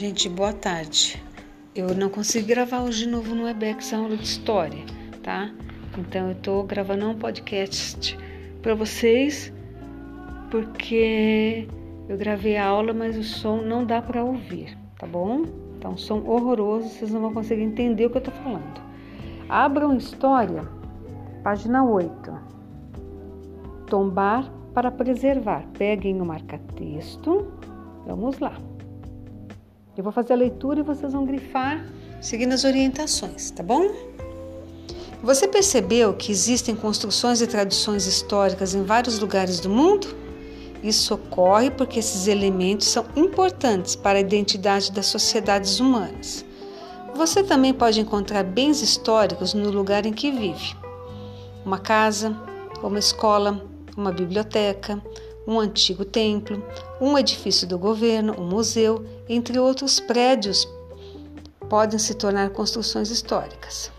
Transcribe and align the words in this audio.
Gente, 0.00 0.30
boa 0.30 0.54
tarde. 0.54 1.22
Eu 1.74 1.94
não 1.94 2.08
consegui 2.08 2.54
gravar 2.54 2.80
hoje 2.80 3.04
de 3.04 3.10
novo 3.10 3.34
no 3.34 3.44
Webex 3.44 3.92
aula 3.92 4.16
de 4.16 4.24
história, 4.24 4.82
tá? 5.22 5.52
Então 5.98 6.30
eu 6.30 6.34
tô 6.36 6.62
gravando 6.62 7.06
um 7.06 7.14
podcast 7.14 8.18
para 8.62 8.74
vocês 8.74 9.52
porque 10.50 11.68
eu 12.08 12.16
gravei 12.16 12.56
a 12.56 12.64
aula, 12.64 12.94
mas 12.94 13.14
o 13.18 13.22
som 13.22 13.58
não 13.58 13.84
dá 13.84 14.00
para 14.00 14.24
ouvir, 14.24 14.74
tá 14.98 15.06
bom? 15.06 15.44
Então, 15.76 15.98
som 15.98 16.22
horroroso, 16.26 16.88
vocês 16.88 17.10
não 17.10 17.20
vão 17.20 17.34
conseguir 17.34 17.64
entender 17.64 18.06
o 18.06 18.10
que 18.10 18.16
eu 18.16 18.22
tô 18.22 18.30
falando. 18.30 18.80
Abram 19.50 19.94
história, 19.98 20.66
página 21.44 21.84
8. 21.84 22.32
Tombar 23.86 24.50
para 24.72 24.90
preservar. 24.90 25.66
Peguem 25.76 26.22
o 26.22 26.24
marca-texto. 26.24 27.52
Vamos 28.06 28.38
lá. 28.38 28.69
Eu 29.96 30.04
vou 30.04 30.12
fazer 30.12 30.32
a 30.34 30.36
leitura 30.36 30.80
e 30.80 30.82
vocês 30.82 31.12
vão 31.12 31.24
grifar 31.24 31.84
seguindo 32.20 32.52
as 32.52 32.64
orientações, 32.64 33.50
tá 33.50 33.62
bom? 33.62 33.90
Você 35.22 35.48
percebeu 35.48 36.14
que 36.14 36.32
existem 36.32 36.74
construções 36.74 37.40
e 37.40 37.46
tradições 37.46 38.06
históricas 38.06 38.74
em 38.74 38.84
vários 38.84 39.18
lugares 39.18 39.60
do 39.60 39.68
mundo? 39.68 40.06
Isso 40.82 41.14
ocorre 41.14 41.70
porque 41.70 41.98
esses 41.98 42.26
elementos 42.26 42.86
são 42.86 43.04
importantes 43.14 43.94
para 43.94 44.18
a 44.18 44.20
identidade 44.20 44.92
das 44.92 45.06
sociedades 45.06 45.78
humanas. 45.78 46.44
Você 47.14 47.42
também 47.42 47.74
pode 47.74 48.00
encontrar 48.00 48.44
bens 48.44 48.80
históricos 48.80 49.52
no 49.52 49.70
lugar 49.70 50.06
em 50.06 50.12
que 50.12 50.30
vive. 50.30 50.74
Uma 51.66 51.78
casa, 51.78 52.34
uma 52.82 52.98
escola, 52.98 53.62
uma 53.94 54.10
biblioteca, 54.10 55.02
um 55.46 55.58
antigo 55.58 56.04
templo, 56.04 56.62
um 57.00 57.16
edifício 57.16 57.66
do 57.66 57.78
governo, 57.78 58.34
um 58.38 58.46
museu, 58.46 59.04
entre 59.28 59.58
outros 59.58 59.98
prédios, 60.00 60.68
podem 61.68 61.98
se 61.98 62.14
tornar 62.14 62.50
construções 62.50 63.10
históricas. 63.10 63.90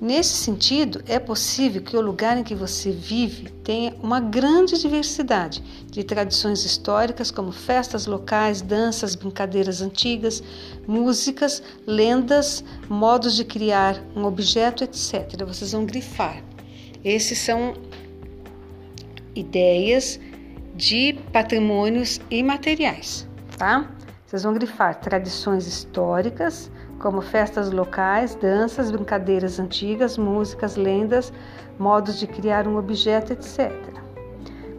Nesse 0.00 0.34
sentido, 0.34 1.02
é 1.08 1.18
possível 1.18 1.82
que 1.82 1.96
o 1.96 2.00
lugar 2.00 2.38
em 2.38 2.44
que 2.44 2.54
você 2.54 2.92
vive 2.92 3.50
tenha 3.64 3.96
uma 4.00 4.20
grande 4.20 4.78
diversidade 4.78 5.60
de 5.86 6.04
tradições 6.04 6.64
históricas, 6.64 7.32
como 7.32 7.50
festas 7.50 8.06
locais, 8.06 8.62
danças, 8.62 9.16
brincadeiras 9.16 9.82
antigas, 9.82 10.40
músicas, 10.86 11.60
lendas, 11.84 12.62
modos 12.88 13.34
de 13.34 13.44
criar 13.44 14.00
um 14.14 14.24
objeto, 14.24 14.84
etc. 14.84 15.44
Vocês 15.44 15.72
vão 15.72 15.84
grifar. 15.84 16.44
Esses 17.04 17.38
são 17.38 17.74
ideias 19.40 20.20
de 20.74 21.18
patrimônios 21.32 22.20
imateriais, 22.30 23.28
tá? 23.56 23.88
Vocês 24.26 24.42
vão 24.42 24.52
grifar 24.52 25.00
tradições 25.00 25.66
históricas, 25.66 26.70
como 27.00 27.20
festas 27.20 27.70
locais, 27.70 28.34
danças, 28.34 28.90
brincadeiras 28.90 29.58
antigas, 29.58 30.18
músicas, 30.18 30.76
lendas, 30.76 31.32
modos 31.78 32.18
de 32.18 32.26
criar 32.26 32.66
um 32.66 32.76
objeto, 32.76 33.32
etc. 33.32 33.72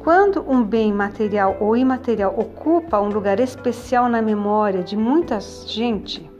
Quando 0.00 0.44
um 0.48 0.62
bem 0.62 0.92
material 0.92 1.56
ou 1.60 1.76
imaterial 1.76 2.34
ocupa 2.38 3.00
um 3.00 3.08
lugar 3.08 3.40
especial 3.40 4.08
na 4.08 4.22
memória 4.22 4.82
de 4.82 4.96
muita 4.96 5.40
gente, 5.40 6.30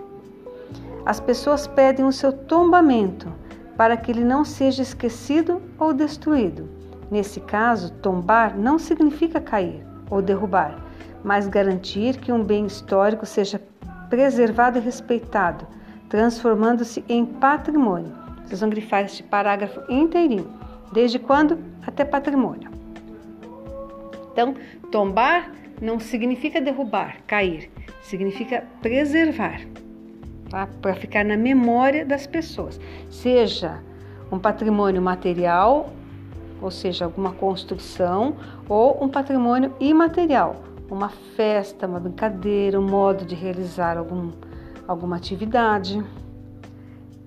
as 1.05 1.19
pessoas 1.19 1.67
pedem 1.67 2.05
o 2.05 2.13
seu 2.13 2.33
tombamento 2.33 3.33
para 3.77 3.97
que 3.97 4.11
ele 4.11 4.25
não 4.25 4.45
seja 4.45 4.83
esquecido 4.83 5.63
ou 5.79 5.95
destruído. 5.95 6.78
Nesse 7.11 7.41
caso, 7.41 7.93
tombar 7.95 8.57
não 8.57 8.79
significa 8.79 9.41
cair 9.41 9.85
ou 10.11 10.21
derrubar, 10.21 10.79
mas 11.25 11.49
garantir 11.49 12.19
que 12.19 12.33
um 12.33 12.45
bem 12.45 12.67
histórico 12.67 13.25
seja 13.25 13.61
preservado 14.11 14.79
e 14.79 14.81
respeitado, 14.81 15.67
transformando-se 16.09 17.05
em 17.09 17.25
patrimônio. 17.25 18.13
Vocês 18.45 18.61
vão 18.61 18.71
grifar 18.71 19.05
este 19.05 19.23
parágrafo 19.23 19.81
inteirinho. 19.89 20.51
Desde 20.93 21.19
quando 21.19 21.59
até 21.87 22.05
patrimônio. 22.05 22.71
Então, 24.33 24.55
tombar 24.91 25.51
não 25.83 26.01
significa 26.01 26.61
derrubar, 26.61 27.19
cair, 27.27 27.71
significa 28.03 28.65
preservar, 28.81 29.61
tá? 30.49 30.69
para 30.81 30.95
ficar 30.95 31.25
na 31.25 31.37
memória 31.37 32.07
das 32.07 32.27
pessoas, 32.27 32.81
seja 33.11 33.83
um 34.31 34.39
patrimônio 34.39 35.03
material 35.03 35.93
ou 36.61 36.71
seja, 36.71 37.05
alguma 37.05 37.33
construção, 37.33 38.37
ou 38.69 39.03
um 39.03 39.09
patrimônio 39.09 39.73
imaterial, 39.79 40.57
uma 40.91 41.09
festa, 41.09 41.87
uma 41.87 42.01
brincadeira, 42.01 42.79
um 42.81 42.89
modo 42.89 43.25
de 43.25 43.35
realizar 43.35 43.97
algum, 43.97 44.31
alguma 44.87 45.17
atividade. 45.17 46.03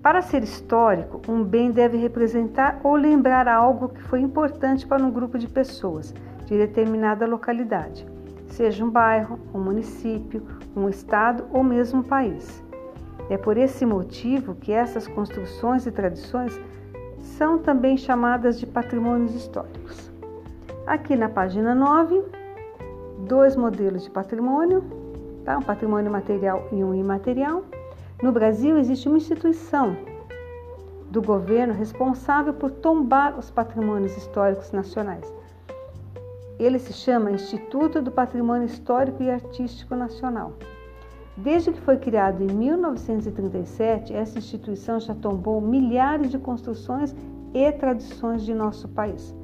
Para 0.01 0.21
ser 0.21 0.41
histórico, 0.43 1.21
um 1.31 1.43
bem 1.43 1.71
deve 1.71 1.97
representar 1.97 2.79
ou 2.83 2.95
lembrar 2.95 3.47
algo 3.47 3.89
que 3.89 4.01
foi 4.01 4.19
importante 4.19 4.85
para 4.87 5.03
um 5.03 5.11
grupo 5.11 5.37
de 5.37 5.47
pessoas 5.47 6.13
de 6.45 6.57
determinada 6.57 7.25
localidade, 7.27 8.05
seja 8.47 8.83
um 8.83 8.89
bairro, 8.89 9.39
um 9.53 9.59
município, 9.59 10.45
um 10.75 10.89
estado 10.89 11.45
ou 11.53 11.63
mesmo 11.63 11.99
um 11.99 12.03
país. 12.03 12.63
É 13.29 13.37
por 13.37 13.57
esse 13.57 13.85
motivo 13.85 14.55
que 14.55 14.73
essas 14.73 15.07
construções 15.07 15.85
e 15.85 15.91
tradições 15.91 16.59
são 17.41 17.57
também 17.57 17.97
chamadas 17.97 18.59
de 18.59 18.67
patrimônios 18.67 19.33
históricos. 19.33 20.11
Aqui 20.85 21.15
na 21.15 21.27
página 21.27 21.73
9, 21.73 22.21
dois 23.27 23.55
modelos 23.55 24.03
de 24.03 24.11
patrimônio, 24.11 24.83
tá? 25.43 25.57
um 25.57 25.63
patrimônio 25.63 26.11
material 26.11 26.67
e 26.71 26.83
um 26.83 26.93
imaterial. 26.93 27.63
No 28.21 28.31
Brasil, 28.31 28.77
existe 28.77 29.07
uma 29.07 29.17
instituição 29.17 29.97
do 31.09 31.19
governo 31.19 31.73
responsável 31.73 32.53
por 32.53 32.69
tombar 32.69 33.39
os 33.39 33.49
patrimônios 33.49 34.15
históricos 34.15 34.71
nacionais. 34.71 35.25
Ele 36.59 36.77
se 36.77 36.93
chama 36.93 37.31
Instituto 37.31 38.03
do 38.03 38.11
Patrimônio 38.11 38.67
Histórico 38.67 39.23
e 39.23 39.31
Artístico 39.31 39.95
Nacional. 39.95 40.53
Desde 41.35 41.71
que 41.71 41.81
foi 41.81 41.97
criado 41.97 42.43
em 42.43 42.53
1937, 42.53 44.13
essa 44.13 44.37
instituição 44.37 44.99
já 44.99 45.15
tombou 45.15 45.59
milhares 45.59 46.29
de 46.29 46.37
construções 46.37 47.15
e 47.53 47.71
tradições 47.71 48.43
de 48.43 48.53
nosso 48.53 48.87
país. 48.87 49.35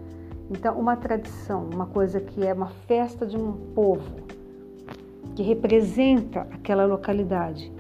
Então, 0.50 0.80
uma 0.80 0.96
tradição, 0.96 1.70
uma 1.74 1.86
coisa 1.86 2.22
que 2.22 2.46
é 2.46 2.54
uma 2.54 2.70
festa 2.88 3.26
de 3.26 3.36
um 3.36 3.52
povo, 3.74 4.22
que 5.36 5.44
representa 5.44 6.42
aquela 6.52 6.86
localidade. 6.86 7.72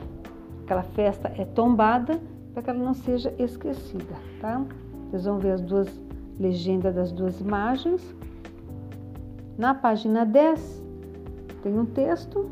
Aquela 0.63 0.83
festa 0.83 1.31
é 1.38 1.45
tombada 1.45 2.19
para 2.53 2.61
que 2.61 2.69
ela 2.69 2.79
não 2.79 2.93
seja 2.93 3.33
esquecida, 3.39 4.15
tá? 4.41 4.65
Vocês 5.09 5.25
vão 5.25 5.39
ver 5.39 5.51
as 5.51 5.61
duas 5.61 5.88
legendas 6.39 6.94
das 6.94 7.11
duas 7.11 7.39
imagens. 7.39 8.15
Na 9.57 9.73
página 9.73 10.25
10 10.25 10.83
tem 11.63 11.79
um 11.79 11.85
texto 11.85 12.49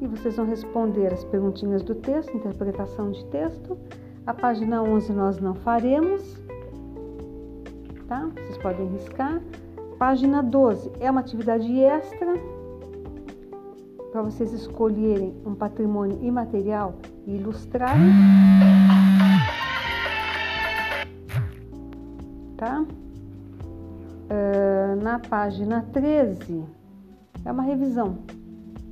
e 0.00 0.06
vocês 0.06 0.36
vão 0.36 0.46
responder 0.46 1.12
as 1.12 1.24
perguntinhas 1.24 1.82
do 1.82 1.94
texto, 1.94 2.36
interpretação 2.36 3.10
de 3.10 3.24
texto. 3.26 3.78
A 4.26 4.34
página 4.34 4.82
11 4.82 5.12
nós 5.12 5.38
não 5.38 5.54
faremos, 5.54 6.42
tá? 8.08 8.28
Vocês 8.34 8.58
podem 8.58 8.88
riscar. 8.88 9.40
Página 9.98 10.42
12 10.42 10.92
é 11.00 11.10
uma 11.10 11.20
atividade 11.20 11.80
extra 11.80 12.34
para 14.12 14.22
vocês 14.22 14.52
escolherem 14.52 15.34
um 15.44 15.54
patrimônio 15.54 16.18
imaterial 16.22 16.94
e 17.26 17.36
ilustrarem. 17.36 18.12
Tá? 22.56 22.84
Uh, 24.28 25.02
na 25.02 25.18
página 25.18 25.84
13 25.92 26.64
é 27.44 27.52
uma 27.52 27.62
revisão 27.62 28.18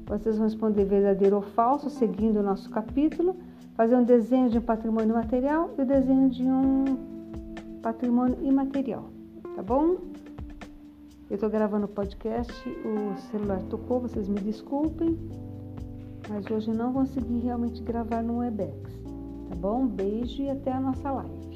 vocês 0.06 0.36
vão 0.36 0.46
responder 0.46 0.84
verdadeiro 0.84 1.36
ou 1.36 1.42
falso, 1.42 1.88
seguindo 1.88 2.40
o 2.40 2.42
nosso 2.42 2.68
capítulo, 2.70 3.36
fazer 3.74 3.96
um 3.96 4.04
desenho 4.04 4.50
de 4.50 4.58
um 4.58 4.62
patrimônio 4.62 5.14
material 5.14 5.70
e 5.78 5.82
o 5.82 5.86
desenho 5.86 6.28
de 6.28 6.42
um 6.42 6.84
patrimônio 7.84 8.38
imaterial, 8.42 9.10
tá 9.54 9.62
bom? 9.62 9.98
Eu 11.28 11.34
estou 11.34 11.50
gravando 11.50 11.84
o 11.84 11.88
podcast, 11.88 12.50
o 12.66 13.14
celular 13.30 13.60
tocou, 13.64 14.00
vocês 14.00 14.26
me 14.26 14.40
desculpem, 14.40 15.18
mas 16.26 16.50
hoje 16.50 16.70
não 16.70 16.94
consegui 16.94 17.40
realmente 17.40 17.82
gravar 17.82 18.22
no 18.22 18.38
Webex, 18.38 18.74
tá 19.50 19.54
bom? 19.56 19.86
Beijo 19.86 20.42
e 20.42 20.48
até 20.48 20.72
a 20.72 20.80
nossa 20.80 21.10
live. 21.10 21.53